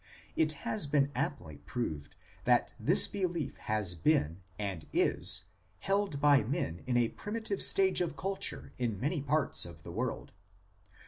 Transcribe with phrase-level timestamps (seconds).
[0.35, 2.15] It has been amply proved
[2.45, 5.43] that this belief has been, and is,
[5.81, 10.31] held by men in a primitive stage of culture in many parts of the world.